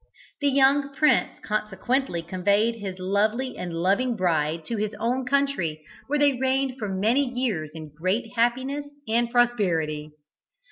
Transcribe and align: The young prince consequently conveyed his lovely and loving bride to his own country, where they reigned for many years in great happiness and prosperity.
The 0.39 0.49
young 0.49 0.95
prince 0.95 1.39
consequently 1.45 2.23
conveyed 2.23 2.73
his 2.77 2.97
lovely 2.97 3.55
and 3.55 3.71
loving 3.71 4.15
bride 4.15 4.65
to 4.65 4.77
his 4.77 4.95
own 4.99 5.27
country, 5.27 5.83
where 6.07 6.17
they 6.17 6.33
reigned 6.33 6.79
for 6.79 6.89
many 6.89 7.23
years 7.29 7.69
in 7.75 7.93
great 7.93 8.31
happiness 8.35 8.89
and 9.07 9.29
prosperity. 9.29 10.09